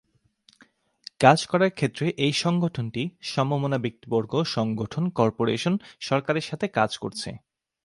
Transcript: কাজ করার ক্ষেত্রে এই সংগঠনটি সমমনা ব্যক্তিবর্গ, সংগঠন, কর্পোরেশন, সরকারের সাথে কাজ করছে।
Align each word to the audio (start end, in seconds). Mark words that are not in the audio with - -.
কাজ 1.19 1.39
করার 1.47 1.69
ক্ষেত্রে 1.69 2.05
এই 2.17 2.33
সংগঠনটি 2.33 3.03
সমমনা 3.23 3.77
ব্যক্তিবর্গ, 3.77 4.31
সংগঠন, 4.47 5.03
কর্পোরেশন, 5.09 5.73
সরকারের 5.99 6.41
সাথে 6.41 6.65
কাজ 6.69 6.91
করছে। 6.97 7.29